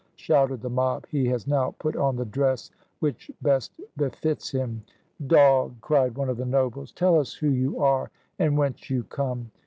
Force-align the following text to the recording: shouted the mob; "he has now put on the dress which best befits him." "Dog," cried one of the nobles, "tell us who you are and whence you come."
shouted 0.15 0.63
the 0.63 0.67
mob; 0.71 1.05
"he 1.11 1.27
has 1.27 1.45
now 1.45 1.75
put 1.77 1.95
on 1.95 2.15
the 2.15 2.25
dress 2.25 2.71
which 3.01 3.29
best 3.43 3.71
befits 3.97 4.49
him." 4.49 4.81
"Dog," 5.27 5.75
cried 5.79 6.15
one 6.15 6.27
of 6.27 6.37
the 6.37 6.43
nobles, 6.47 6.91
"tell 6.91 7.19
us 7.19 7.35
who 7.35 7.49
you 7.49 7.79
are 7.79 8.09
and 8.39 8.57
whence 8.57 8.89
you 8.89 9.03
come." 9.03 9.51